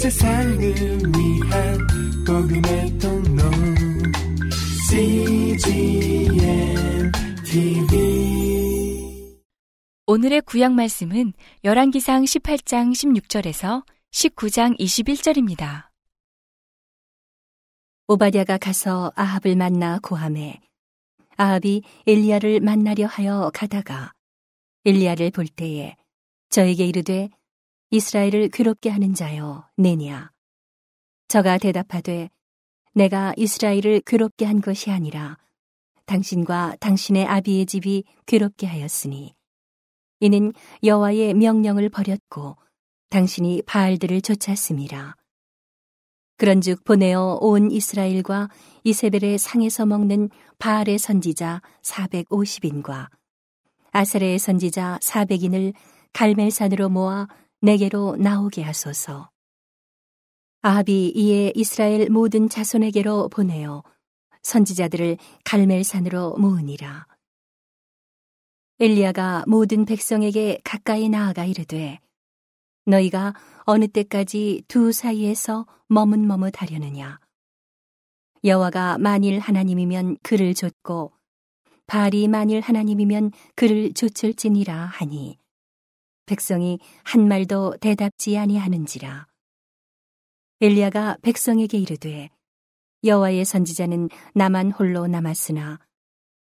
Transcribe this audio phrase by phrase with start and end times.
[0.00, 1.78] 세상을 위한
[2.26, 3.42] 복음의 통로
[4.88, 6.32] CGM
[7.44, 9.36] TV
[10.06, 11.34] 오늘의 구약 말씀은
[11.64, 15.90] 열왕기상 18장 16절에서 19장 21절입니다.
[18.08, 20.62] 오바댜가 가서 아합을 만나 고함해
[21.36, 24.14] 아합이 엘리야를 만나려 하여 가다가
[24.86, 25.94] 엘리야를 볼 때에
[26.48, 27.28] 저에게 이르되
[27.90, 30.30] 이스라엘을 괴롭게 하는 자여 내냐
[31.28, 32.30] 저가 대답하되
[32.94, 35.38] 내가 이스라엘을 괴롭게 한 것이 아니라
[36.06, 39.34] 당신과 당신의 아비의 집이 괴롭게 하였으니
[40.20, 42.56] 이는 여호와의 명령을 버렸고
[43.08, 45.16] 당신이 바알들을 쫓았음이라.
[46.36, 48.48] 그런즉 보내어 온 이스라엘과
[48.84, 53.08] 이세벨의 상에서 먹는 바알의 선지자 450인과
[53.92, 55.74] 아사레의 선지자 400인을
[56.12, 57.28] 갈멜산으로 모아
[57.60, 59.30] 내게로 나오게 하소서.
[60.62, 63.82] 아합이 이에 이스라엘 모든 자손에게로 보내어
[64.42, 67.06] 선지자들을 갈멜산으로 모으니라.
[68.82, 71.98] 엘리야가 모든 백성에게 가까이 나아가 이르되
[72.86, 77.20] 너희가 어느 때까지 두 사이에서 머뭇머뭇하려느냐
[78.42, 81.12] 여호와가 만일 하나님이면 그를 좇고
[81.86, 85.39] 바알이 만일 하나님이면 그를 좇을지니라 하니
[86.30, 89.26] 백성이 한 말도 대답지 아니하는지라.
[90.60, 92.30] 엘리야가 백성에게 이르되
[93.02, 95.80] 여호와의 선지자는 나만 홀로 남았으나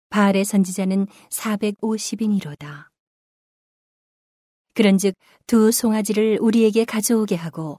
[0.09, 2.87] 바알의 선지자는 450인이로다.
[4.73, 5.13] 그런즉
[5.45, 7.77] 두 송아지를 우리에게 가져오게 하고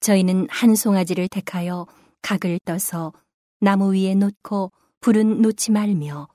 [0.00, 1.86] 저희는 한 송아지를 택하여
[2.20, 3.14] 각을 떠서
[3.58, 6.28] 나무 위에 놓고 불은 놓지 말며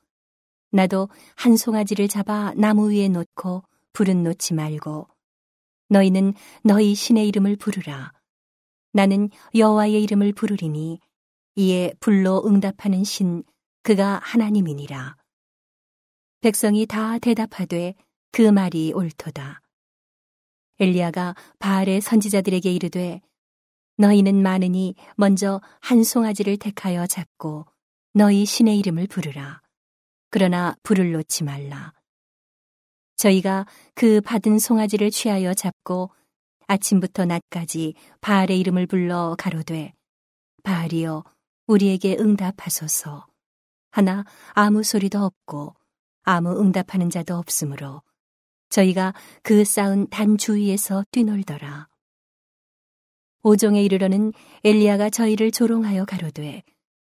[0.72, 3.62] 나도 한 송아지를 잡아 나무 위에 놓고
[3.98, 5.08] 불은 놓지 말고
[5.90, 8.14] 너희는 너희 신의 이름을 부르라
[8.94, 11.00] 나는 여호와의 이름을 부르리니
[11.56, 13.44] 이에 불로 응답하는 신
[13.82, 15.18] 그가 하나님이니라
[16.42, 17.96] 백성이 다 대답하되
[18.32, 19.64] 그 말이 옳도다
[20.80, 23.20] 엘리야가 바알의 선지자들에게 이르되
[23.98, 27.66] 너희는 많으니 먼저 한 송아지를 택하여 잡고
[28.14, 29.64] 너희 신의 이름을 부르라.
[30.30, 31.97] 그러나 불을 놓지 말라.
[33.18, 36.12] 저희가 그 받은 송아지를 취하여 잡고
[36.68, 39.94] 아침부터 낮까지 바알의 이름을 불러 가로되
[40.64, 41.24] 바알이여
[41.68, 43.26] 우리에게 응답하소서.
[43.92, 45.76] 하나 아무 소리도 없고
[46.24, 48.02] 아무 응답하는 자도 없으므로
[48.70, 49.14] 저희가
[49.44, 51.88] 그 쌓은 단 주위에서 뛰놀더라.
[53.44, 56.64] 오종에 이르러는 엘리야가 저희를 조롱하여 가로되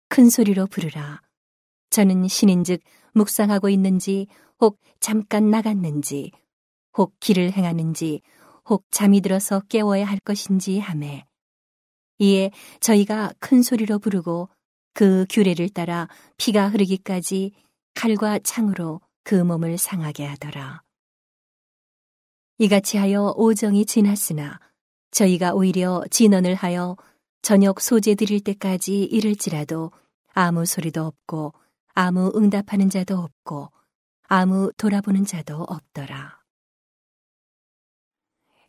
[0.08, 1.20] 큰 소리로 부르라.
[1.90, 2.80] 저는 신인즉
[3.12, 4.26] 묵상하고 있는지
[4.60, 6.32] 혹 잠깐 나갔는지
[6.96, 8.20] 혹 길을 행하는지
[8.68, 11.24] 혹 잠이 들어서 깨워야 할 것인지 하매
[12.18, 12.50] 이에
[12.80, 14.48] 저희가 큰 소리로 부르고
[14.92, 17.52] 그 규례를 따라 피가 흐르기까지
[17.94, 20.82] 칼과 창으로 그 몸을 상하게 하더라.
[22.58, 24.60] 이같이 하여 오정이 지났으나
[25.12, 26.96] 저희가 오히려 진언을 하여
[27.40, 29.90] 저녁 소재 드릴 때까지 이를지라도
[30.34, 31.54] 아무 소리도 없고
[31.94, 33.70] 아무 응답하는 자도 없고
[34.32, 36.38] 아무 돌아보는 자도 없더라.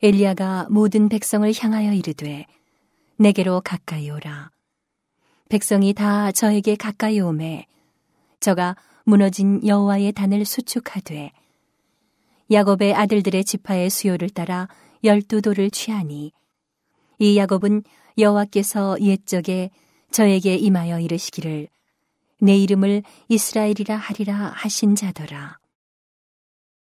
[0.02, 2.48] 엘리야가 모든 백성을 향하여 이르되
[3.18, 4.50] 내게로 가까이 오라.
[5.50, 7.68] 백성이 다 저에게 가까이 오매
[8.40, 11.32] 저가 무너진 여호와의 단을 수축하되
[12.52, 14.68] 야곱의 아들들의 지파의 수요를 따라
[15.04, 16.32] 열두 돌을 취하니
[17.20, 17.84] 이 야곱은
[18.18, 19.70] 여호와께서 옛적에
[20.10, 21.68] 저에게 임하여 이르시기를
[22.42, 25.60] 내 이름을 이스라엘이라 하리라 하신 자더라.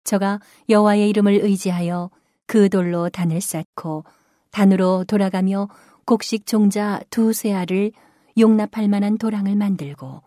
[0.05, 0.39] 저가
[0.69, 2.09] 여호와의 이름을 의지하여
[2.47, 4.05] 그 돌로 단을 쌓고
[4.51, 5.67] 단으로 돌아가며
[6.05, 7.91] 곡식 종자 두 세 알을
[8.37, 10.21] 용납할 만한 도랑을 만들고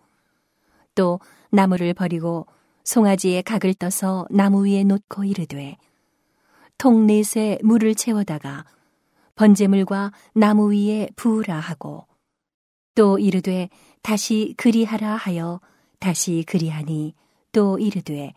[0.95, 1.21] 또
[1.51, 2.47] 나무를 버리고
[2.85, 5.79] 송아지에 각을 떠서 나무 위에 놓고 이르되
[6.77, 8.67] 통 넷에 물을 채워다가
[9.37, 12.07] 번제물과 나무 위에 부으라 하고
[12.95, 13.71] 또 이르되
[14.05, 15.63] 다시 그리하라 하여
[15.99, 17.15] 다시 그리하니
[17.53, 18.35] 또 이르되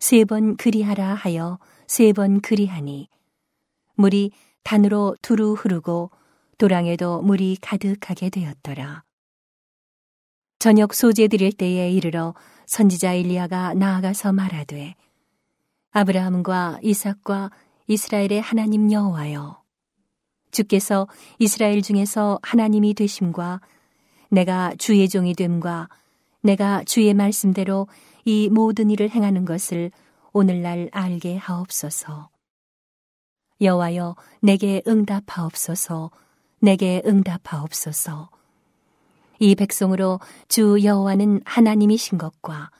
[0.00, 3.08] 세 번 그리하라 하여 세 번 그리하니
[3.94, 4.32] 물이
[4.64, 6.10] 단으로 두루 흐르고
[6.58, 9.04] 도랑에도 물이 가득하게 되었더라.
[10.58, 12.34] 저녁 소재 드릴 때에 이르러
[12.66, 14.96] 선지자 일리야가 나아가서 말하되
[15.92, 17.52] 아브라함과 이삭과
[17.86, 19.62] 이스라엘의 하나님 여호와여
[20.50, 21.06] 주께서
[21.38, 23.60] 이스라엘 중에서 하나님이 되심과
[24.30, 25.88] 내가 주의 종이 됨과
[26.42, 27.88] 내가 주의 말씀대로
[28.24, 29.90] 이 모든 일을 행하는 것을
[30.32, 32.28] 오늘날 알게 하옵소서.
[33.60, 36.10] 여호와여 내게 응답하옵소서.
[36.60, 38.28] 내게 응답하옵소서.
[39.38, 42.70] 이 백성으로 주 여호와는 하나님이신 것과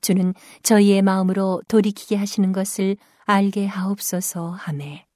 [0.00, 5.06] 주는 저희의 마음으로 돌이키게 하시는 것을 알게 하옵소서 하매.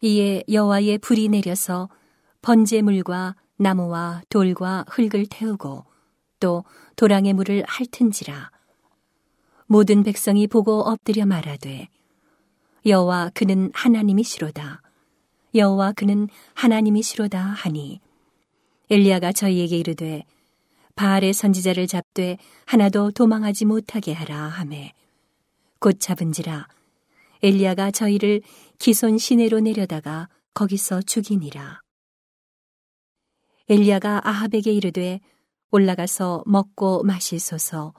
[0.00, 1.88] 이에 여호와의 불이 내려서
[2.42, 5.84] 번제물과 나무와 돌과 흙을 태우고
[6.38, 6.64] 또
[6.96, 8.50] 도랑의 물을 핥은지라.
[9.66, 11.88] 모든 백성이 보고 엎드려 말하되
[12.86, 14.80] 여호와 그는 하나님이시로다.
[15.54, 18.00] 여호와 그는 하나님이시로다 하니.
[18.90, 20.24] 엘리야가 저희에게 이르되
[20.94, 24.92] 바알의 선지자를 잡되 하나도 도망하지 못하게 하라 하매.
[25.80, 26.68] 곧 잡은지라.
[27.42, 28.42] 엘리야가 저희를
[28.78, 31.80] 기손 시내로 내려다가 거기서 죽이니라
[33.70, 35.20] 엘리야가 아합에게 이르되
[35.70, 37.92] 올라가서 먹고 마시소서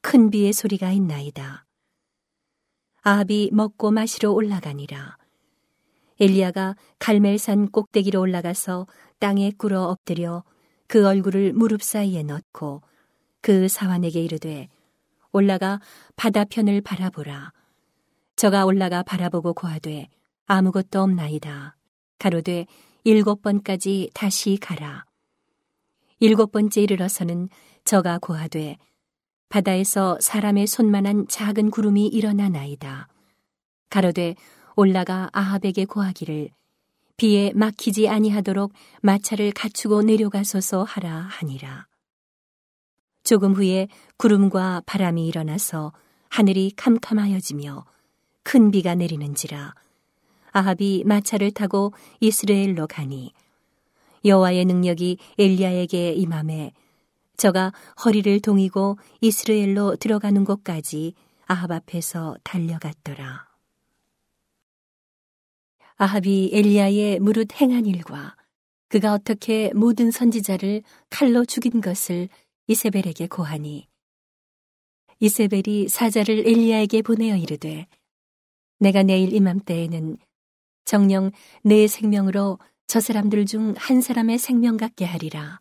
[0.00, 1.66] 큰 비의 소리가 있나이다.
[3.02, 5.18] 아합이 먹고 마시러 올라가니라.
[6.18, 8.86] 엘리야가 갈멜산 꼭대기로 올라가서
[9.18, 10.44] 땅에 꿇어 엎드려
[10.86, 12.80] 그 얼굴을 무릎 사이에 넣고
[13.42, 14.68] 그 사환에게 이르되
[15.30, 15.78] 올라가
[16.16, 17.52] 바다편을 바라보라.
[18.36, 20.08] 저가 올라가 바라보고 고하되
[20.46, 21.76] 아무것도 없나이다.
[22.18, 22.66] 가로되
[23.04, 25.04] 일곱 번까지 다시 가라.
[26.20, 27.48] 일곱 번째 이르러서는
[27.84, 28.76] 저가 고하되
[29.48, 33.08] 바다에서 사람의 손만한 작은 구름이 일어나나이다.
[33.90, 34.36] 가로되
[34.76, 36.50] 올라가 아합에게 고하기를
[37.16, 38.72] 비에 막히지 아니하도록
[39.02, 41.88] 마차를 갖추고 내려가소서 하라 하니라.
[43.24, 45.92] 조금 후에 구름과 바람이 일어나서
[46.28, 47.84] 하늘이 캄캄하여지며
[48.44, 49.74] 큰 비가 내리는지라
[50.52, 53.32] 아합이 마차를 타고 이스라엘로 가니
[54.24, 56.72] 여호와의 능력이 엘리야에게 임함에
[57.36, 57.72] 저가
[58.04, 61.14] 허리를 동이고 이스라엘로 들어가는 곳까지
[61.46, 63.48] 아합 앞에서 달려갔더라.
[65.96, 68.36] 아합이 엘리야의 무릇 행한 일과
[68.88, 72.28] 그가 어떻게 모든 선지자를 칼로 죽인 것을
[72.66, 73.88] 이세벨에게 고하니
[75.20, 77.86] 이세벨이 사자를 엘리야에게 보내어 이르되
[78.78, 80.18] 내가 내일 이맘때에는
[80.84, 81.30] 정령
[81.62, 85.60] 내 생명으로 저 사람들 중 한 사람의 생명 같게 하리라.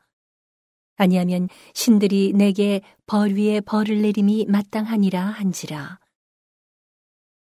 [0.97, 5.99] 아니하면 신들이 내게 벌 위에 벌을 내림이 마땅하니라 한지라.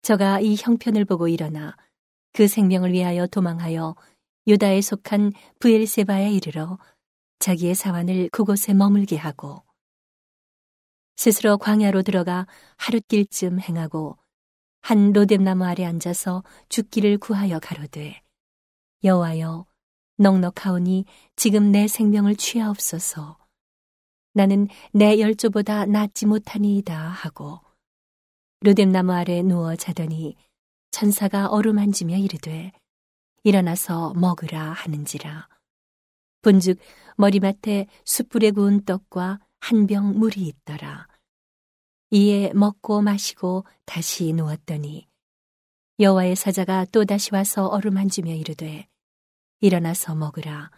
[0.01, 1.75] 저가 이 형편을 보고 일어나
[2.33, 3.95] 그 생명을 위하여 도망하여
[4.47, 6.77] 유다에 속한 부엘세바에 이르러
[7.39, 9.63] 자기의 사환을 그곳에 머물게 하고
[11.15, 14.17] 스스로 광야로 들어가 하룻길쯤 행하고
[14.81, 18.21] 한 로뎀나무 아래 앉아서 죽기를 구하여 가로되
[19.03, 19.65] 여호와여
[20.17, 21.05] 넉넉하오니
[21.35, 23.37] 지금 내 생명을 취하옵소서.
[24.33, 27.59] 나는 내 열조보다 낫지 못하니이다 하고
[28.61, 30.35] 로뎀나무 아래 누워 자더니
[30.91, 32.71] 천사가 어루만지며 이르되
[33.43, 35.47] 일어나서 먹으라 하는지라.
[36.41, 36.79] 본즉
[37.17, 41.07] 머리맡에 숯불에 구운 떡과 한 병 물이 있더라
[42.11, 45.07] 이에 먹고 마시고 다시 누웠더니
[45.99, 48.87] 여호와의 사자가 또 다시 와서 어루만지며 이르되
[49.59, 50.71] 일어나서 먹으라.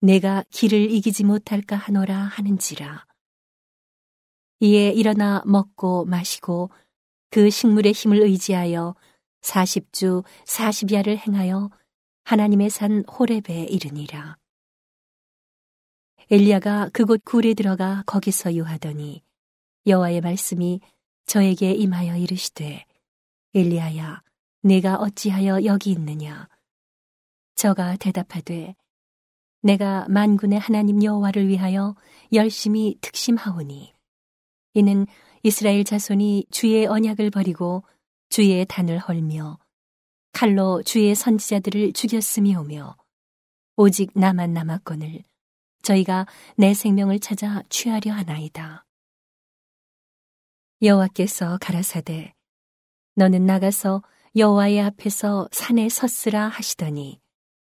[0.00, 3.06] 내가 길을 이기지 못할까 하노라 하는지라.
[4.60, 6.70] 이에 일어나 먹고 마시고
[7.30, 8.94] 그 식물의 힘을 의지하여
[9.42, 11.70] 40주 40야를 행하여
[12.24, 14.36] 하나님의 산 호렙에 이르니라.
[16.30, 19.22] 엘리야가 그곳 굴에 들어가 거기서 유하더니
[19.86, 20.80] 여호와의 말씀이
[21.26, 22.84] 저에게 임하여 이르시되
[23.54, 24.22] 엘리야야
[24.62, 26.48] 내가 어찌하여 여기 있느냐
[27.56, 28.74] 저가 대답하되
[29.62, 31.94] 내가 만군의 하나님 여호와를 위하여
[32.32, 33.92] 열심히 특심하오니
[34.74, 35.06] 이는
[35.42, 37.84] 이스라엘 자손이 주의 언약을 버리고
[38.28, 39.58] 주의 단을 헐며
[40.32, 42.96] 칼로 주의 선지자들을 죽였음이 오며
[43.76, 45.22] 오직 나만 남았거늘
[45.82, 48.86] 저희가 내 생명을 찾아 취하려 하나이다.
[50.82, 52.34] 여호와께서 가라사대
[53.14, 54.02] 너는 나가서
[54.34, 57.20] 여호와의 앞에서 산에 섰으라 하시더니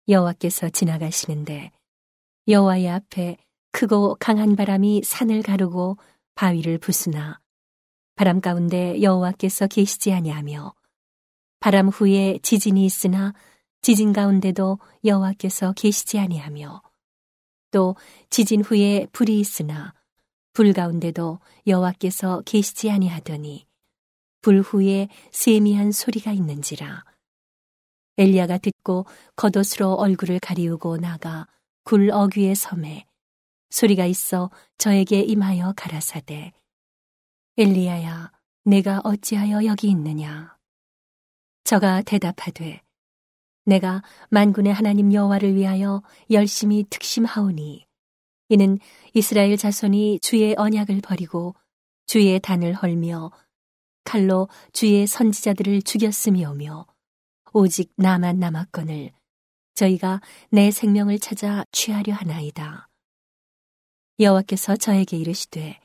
[0.08, 1.70] 여호와께서 지나가시는데
[2.48, 3.36] 여호와의 앞에
[3.72, 5.98] 크고 강한 바람이 산을 가르고
[6.34, 7.40] 바위를 부수나
[8.14, 10.74] 바람 가운데 여호와께서 계시지 아니하며
[11.60, 13.34] 바람 후에 지진이 있으나
[13.82, 16.80] 지진 가운데도 여호와께서 계시지 아니하며
[17.70, 17.96] 또
[18.30, 19.92] 지진 후에 불이 있으나
[20.54, 23.66] 불 가운데도 여호와께서 계시지 아니하더니
[24.40, 27.04] 불 후에 세미한 소리가 있는지라.
[28.16, 31.48] 엘리야가 듣고 겉옷으로 얼굴을 가리우고 나가
[31.82, 33.04] 굴 어귀의 섬에
[33.70, 36.52] 소리가 있어 저에게 임하여 가라사대
[37.56, 38.30] 엘리야야
[38.64, 40.56] 내가 어찌하여 여기 있느냐?
[41.64, 42.80] 저가 대답하되
[43.64, 47.86] 내가 만군의 하나님 여호와를 위하여 열심히 특심하오니
[48.48, 48.78] 이는
[49.14, 51.54] 이스라엘 자손이 주의 언약을 버리고
[52.06, 53.30] 주의 단을 헐며
[54.04, 56.86] 칼로 주의 선지자들을 죽였음이오며
[57.54, 59.12] 오직 나만 남았거늘
[59.74, 60.20] 저희가
[60.50, 62.88] 내 생명을 찾아 취하려 하나이다.
[64.20, 65.80] 여호와께서 저에게 이르시되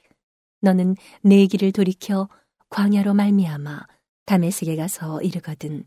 [0.61, 2.27] 너는 내 길을 돌이켜
[2.69, 3.87] 광야로 말미암아
[4.25, 5.85] 다메섹에 가서 이르거든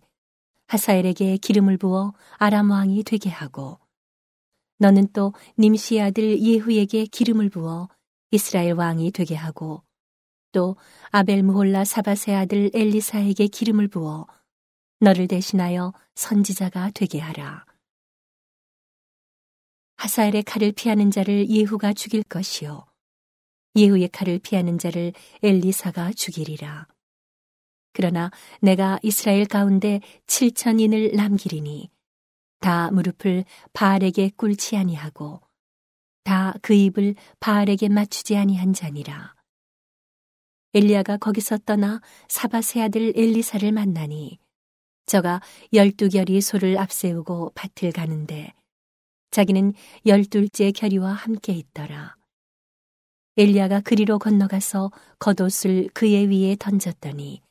[0.67, 3.79] 하사엘에게 기름을 부어 아람 왕이 되게 하고
[4.79, 7.89] 너는 또 님시의 아들 예후에게 기름을 부어
[8.31, 9.83] 이스라엘 왕이 되게 하고
[10.53, 10.77] 또
[11.11, 14.27] 아벨 무홀라 사바세 아들 엘리사에게 기름을 부어
[15.01, 17.65] 너를 대신하여 선지자가 되게 하라.
[19.97, 22.85] 하사엘의 칼을 피하는 자를 예후가 죽일 것이요
[23.77, 25.13] 예후의 칼을 피하는 자를
[25.43, 26.87] 엘리사가 죽이리라.
[27.93, 31.92] 그러나 내가 이스라엘 가운데 칠천인을 남기리니
[32.63, 35.41] 다 무릎을 바알에게 꿇지 아니하고
[36.25, 39.35] 다 그 입을 바알에게 맞추지 아니한 자니라.
[40.75, 44.39] 엘리야가 거기서 떠나 사바세 아들 엘리사를 만나니
[45.07, 45.43] 저가
[45.73, 48.55] 열두 결이 소를 앞세우고 밭을 가는데
[49.33, 49.75] 자기는
[50.07, 52.17] 열둘째 결이와 함께 있더라.
[53.37, 57.43] 엘리야가 그리로 건너가서 겉옷을 그의 위에 던졌더니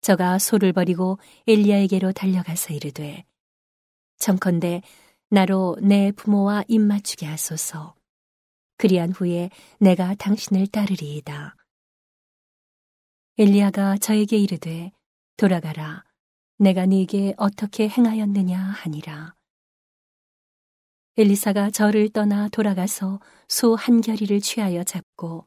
[0.00, 3.26] 저가 소를 버리고 엘리야에게로 달려가서 이르되
[4.18, 4.82] 청컨대
[5.30, 7.94] 나로 내 부모와 입맞추게 하소서.
[8.78, 11.56] 그리한 후에 내가 당신을 따르리이다.
[13.38, 14.92] 엘리야가 저에게 이르되
[15.36, 16.04] 돌아가라.
[16.58, 19.34] 내가 네게 어떻게 행하였느냐 하니라.
[21.18, 25.46] 엘리사가 저를 떠나 돌아가서 소 한 결이를 취하여 잡고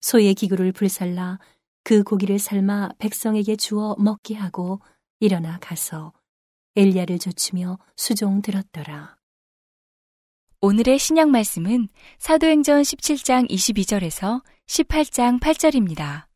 [0.00, 1.38] 소의 기구를 불살라
[1.84, 4.80] 그 고기를 삶아 백성에게 주어 먹게 하고
[5.20, 6.12] 일어나 가서
[6.74, 9.16] 엘리야를 좇으며 수종 들었더라.
[10.62, 11.88] 오늘의 신약 말씀은
[12.18, 16.26] 사도행전 17장 22절에서 18장 8절입니다.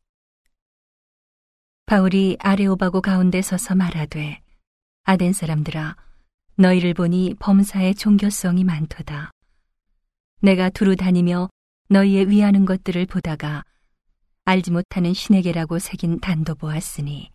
[1.87, 4.41] 바울이 아레오바고 가운데 서서 말하되
[5.05, 5.95] 아덴 사람들아
[6.55, 9.31] 너희를 보니 범사의 종교성이 많도다.
[10.41, 11.49] 내가 두루 다니며
[11.89, 13.63] 너희의 위하는 것들을 보다가
[14.45, 17.31] 알지 못하는 신에게라고 새긴 단도 보았으니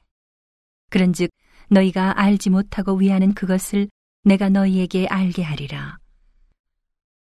[0.90, 1.30] 그런즉
[1.68, 3.88] 너희가 알지 못하고 위하는 그것을
[4.24, 5.98] 내가 너희에게 알게 하리라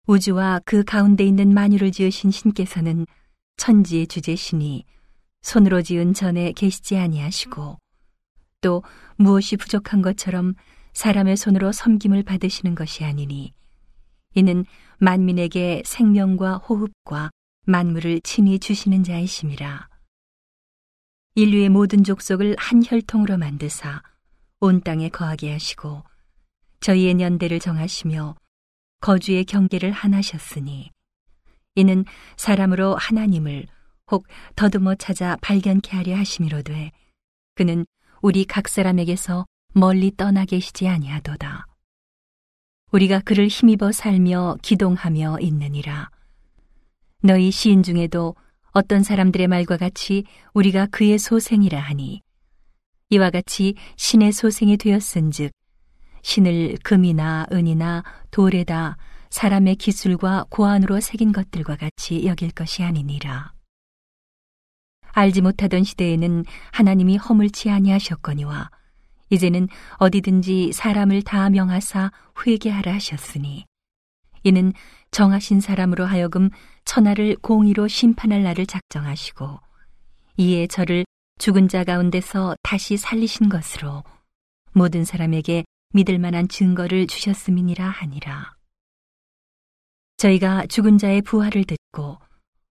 [0.08, 3.06] 우주와 그 가운데 있는 만유를 지으신 신께서는
[3.58, 4.86] 천지의 주제시니
[5.42, 7.78] 손으로 지은 전에 계시지 아니하시고
[8.62, 8.84] 또
[9.18, 10.56] 무엇이 부족한 것처럼
[10.94, 13.54] 사람의 손으로 섬김을 받으시는 것이 아니니
[14.36, 14.66] 이는
[15.00, 17.32] 만민에게 생명과 호흡과
[17.66, 19.88] 만물을 친히 주시는 자이심이라.
[21.36, 24.02] 인류의 모든 족속을 한 혈통으로 만드사
[24.62, 26.04] 온 땅에 거하게 하시고
[26.82, 28.36] 저희의 년대를 정하시며
[29.00, 30.92] 거주의 경계를 하나셨으니
[31.76, 32.04] 이는
[32.36, 33.66] 사람으로 하나님을
[34.12, 36.92] 혹 더듬어 찾아 발견케 하려 하심이로되
[37.56, 37.86] 그는
[38.22, 41.66] 우리 각 사람에게서 멀리 떠나 계시지 아니하도다.
[42.92, 46.10] 우리가 그를 힘입어 살며 기동하며 있느니라.
[47.22, 48.36] 너희 시인 중에도
[48.72, 52.22] 어떤 사람들의 말과 같이 우리가 그의 소생이라 하니
[53.12, 55.52] 이와 같이 신의 소생이 되었은즉
[56.22, 58.98] 신을 금이나 은이나 돌에다
[59.32, 63.54] 사람의 기술과 고안으로 새긴 것들과 같이 여길 것이 아니니라.
[65.12, 68.70] 알지 못하던 시대에는 하나님이 허물치 아니하셨거니와
[69.32, 72.12] 이제는 어디든지 사람을 다 명하사
[72.46, 73.66] 회개하라 하셨으니
[74.44, 74.72] 이는
[75.10, 76.50] 정하신 사람으로 하여금
[76.86, 79.60] 천하를 공의로 심판할 날을 작정하시고
[80.38, 81.06] 이에 저를
[81.40, 84.04] 죽은 자 가운데서 다시 살리신 것으로
[84.74, 88.58] 모든 사람에게 믿을 만한 증거를 주셨음이니라 하니라.
[90.18, 92.18] 저희가 죽은 자의 부활을 듣고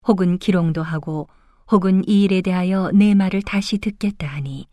[0.09, 1.29] 혹은 기롱도 하고
[1.71, 4.67] 혹은 이 일에 대하여 내 말을 다시 듣겠다 하니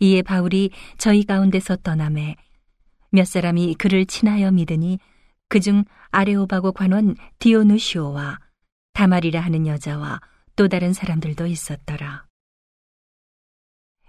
[0.00, 2.36] 이에 바울이 저희 가운데서 떠남에
[3.10, 4.98] 몇 사람이 그를 친하여 믿으니
[5.50, 8.38] 그중 아레오바고 관원 디오누시오와
[8.94, 10.20] 다말이라 하는 여자와
[10.56, 12.26] 또 다른 사람들도 있었더라.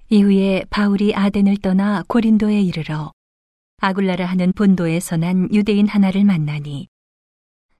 [0.10, 3.12] 이후에 바울이 아덴을 떠나 고린도에 이르러
[3.80, 6.88] 아굴라라 하는 본도에서 난 유대인 하나를 만나니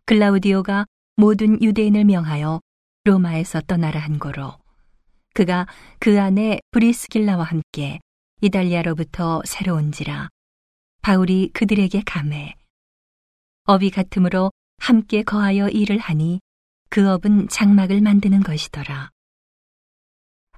[0.06, 2.60] 글라우디오가 모든 유대인을 명하여
[3.06, 4.58] 로마에서 떠나라 한 거로
[5.34, 5.68] 그가
[6.00, 8.00] 그 안에 브리스길라와 함께
[8.42, 10.28] 이달리아로부터 새로운지라
[11.02, 12.56] 바울이 그들에게 감해
[13.64, 16.42] 업이 같으므로 함께 거하여 일을 하니
[16.90, 19.12] 그 업은 장막을 만드는 것이더라.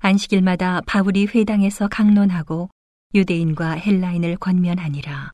[0.01, 2.69] 안식일마다 바울이 회당에서 강론하고
[3.13, 5.31] 유대인과 헬라인을 권면하니라.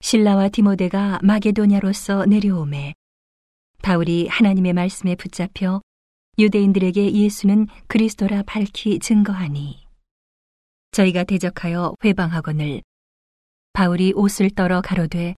[0.00, 2.94] 신라와 디모데가 마게도냐로서 내려오매
[3.82, 5.80] 바울이 하나님의 말씀에 붙잡혀
[6.38, 9.84] 유대인들에게 예수는 그리스도라 밝히 증거하니
[10.92, 12.82] 저희가 대적하여 회방하거늘
[13.72, 15.34] 바울이 옷을 떨어 가로되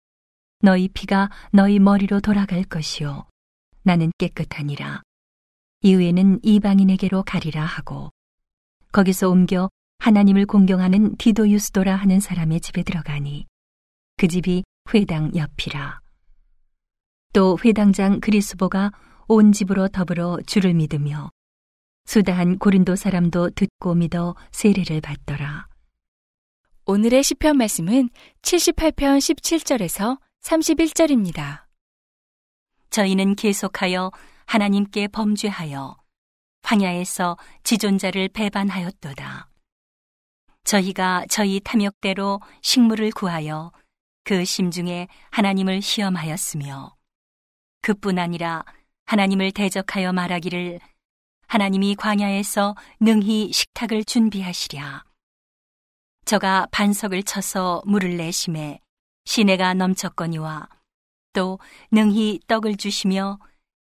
[0.60, 3.26] 너희 피가 너희 머리로 돌아갈 것이요
[3.82, 5.02] 나는 깨끗하니라
[5.82, 8.10] 이후에는 이방인에게로 가리라 하고
[8.92, 9.68] 거기서 옮겨
[9.98, 13.46] 하나님을 공경하는 디도유스도라 하는 사람의 집에 들어가니
[14.16, 16.00] 그 집이 회당 옆이라
[17.32, 18.92] 또 회당장 그리스보가
[19.28, 21.30] 온 집으로 더불어 주를 믿으며
[22.06, 25.68] 수다한 고린도 사람도 듣고 믿어 세례를 받더라.
[26.86, 28.08] 오늘의 시편 말씀은
[28.40, 31.64] 78편 17절에서 31절입니다.
[32.88, 34.10] 저희는 계속하여
[34.48, 35.98] 하나님께 범죄하여
[36.62, 39.50] 황야에서 지존자를 배반하였도다.
[40.64, 43.72] 저희가 저희 탐욕대로 식물을 구하여
[44.24, 46.96] 그 심중에 하나님을 시험하였으며
[47.82, 48.64] 그뿐 아니라
[49.04, 50.80] 하나님을 대적하여 말하기를
[51.46, 55.04] 하나님이 광야에서 능히 식탁을 준비하시랴.
[56.24, 58.80] 저가 반석을 쳐서 물을 내심에
[59.26, 60.70] 시내가 넘쳤거니와
[61.34, 61.58] 또
[61.90, 63.38] 능히 떡을 주시며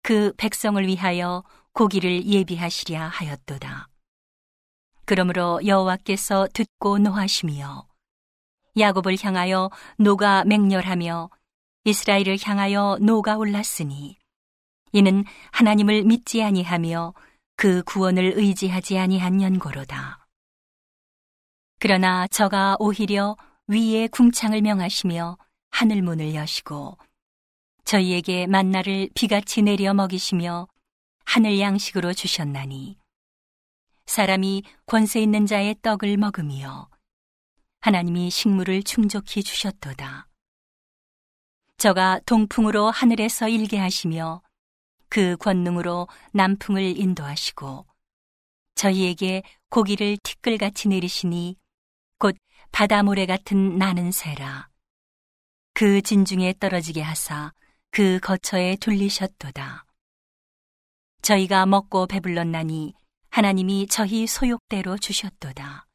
[0.06, 3.88] 그 백성을 위하여 고기를 예비하시랴 하였도다.
[5.04, 7.88] 그러므로 여호와께서 듣고 노하시며
[8.78, 11.28] 야곱을 향하여 노가 맹렬하며
[11.82, 14.16] 이스라엘을 향하여 노가 올랐으니
[14.92, 17.12] 이는 하나님을 믿지 아니하며
[17.56, 20.24] 그 구원을 의지하지 아니한 연고로다.
[21.80, 23.36] 그러나 저가 오히려
[23.66, 25.36] 위에 궁창을 명하시며
[25.70, 26.96] 하늘 문을 여시고
[27.86, 30.66] 저희에게 만나를 비같이 내려 먹이시며
[31.24, 32.98] 하늘 양식으로 주셨나니
[34.06, 36.88] 사람이 권세 있는 자의 떡을 먹으며
[37.80, 40.28] 하나님이 식물을 충족히 주셨도다.
[41.78, 44.42] 저가 동풍으로 하늘에서 일게 하시며
[45.08, 47.86] 그 권능으로 남풍을 인도하시고
[48.74, 51.56] 저희에게 고기를 티끌같이 내리시니
[52.18, 52.36] 곧
[52.72, 54.68] 바다 모래 같은 나는 새라.
[55.72, 57.52] 그 진중에 떨어지게 하사
[57.96, 59.86] 그 거처에 둘리셨도다.
[61.22, 62.92] 저희가 먹고 배불렀나니
[63.30, 65.86] 하나님이 저희 소욕대로 주셨도다.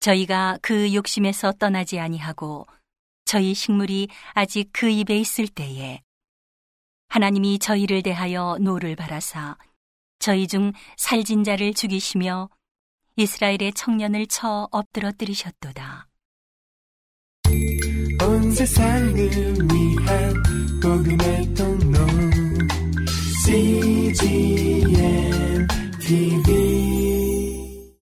[0.00, 2.66] 저희가 그 욕심에서 떠나지 아니하고
[3.24, 6.02] 저희 식물이 아직 그 입에 있을 때에
[7.08, 9.56] 하나님이 저희를 대하여 노를 발하사
[10.18, 12.50] 저희 중 살진 자를 죽이시며
[13.16, 16.06] 이스라엘의 청년을 쳐 엎드러뜨리셨도다.
[24.26, 25.68] CGN
[26.02, 26.95] TV